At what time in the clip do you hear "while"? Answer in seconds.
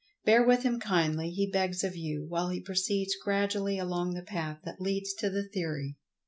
2.27-2.49